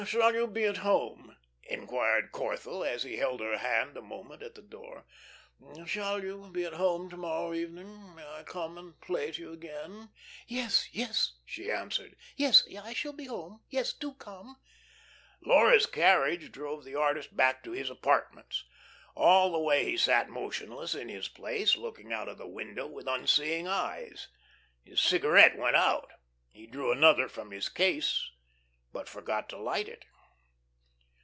[0.01, 4.55] "Shall you be at home?" inquired Corthell, as he held her hand a moment at
[4.55, 5.05] the door.
[5.85, 8.15] "Shall you be at home to morrow evening?
[8.15, 10.09] May I come and play to you again?"
[10.47, 12.15] "Yes, yes," she answered.
[12.35, 13.61] "Yes, I shall be home.
[13.69, 14.57] Yes, do come."
[15.45, 18.65] Laura's carriage drove the artist back to his apartments.
[19.13, 23.05] All the way he sat motionless in his place, looking out of the window with
[23.05, 24.29] unseeing eyes.
[24.83, 26.09] His cigarette went out.
[26.49, 28.31] He drew another from his case,
[28.93, 30.03] but forgot to light it.